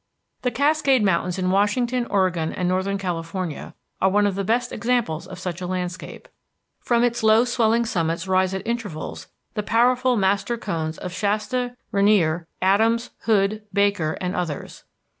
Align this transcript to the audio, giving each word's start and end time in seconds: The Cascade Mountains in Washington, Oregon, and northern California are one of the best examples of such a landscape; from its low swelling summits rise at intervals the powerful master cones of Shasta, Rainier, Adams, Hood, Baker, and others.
The 0.41 0.49
Cascade 0.49 1.03
Mountains 1.03 1.37
in 1.37 1.51
Washington, 1.51 2.07
Oregon, 2.07 2.51
and 2.51 2.67
northern 2.67 2.97
California 2.97 3.75
are 4.01 4.09
one 4.09 4.25
of 4.25 4.33
the 4.33 4.43
best 4.43 4.71
examples 4.71 5.27
of 5.27 5.37
such 5.37 5.61
a 5.61 5.67
landscape; 5.67 6.27
from 6.79 7.03
its 7.03 7.21
low 7.21 7.45
swelling 7.45 7.85
summits 7.85 8.27
rise 8.27 8.55
at 8.55 8.65
intervals 8.65 9.27
the 9.53 9.61
powerful 9.61 10.17
master 10.17 10.57
cones 10.57 10.97
of 10.97 11.11
Shasta, 11.13 11.77
Rainier, 11.91 12.47
Adams, 12.63 13.11
Hood, 13.25 13.61
Baker, 13.73 14.17
and 14.19 14.35
others. 14.35 14.85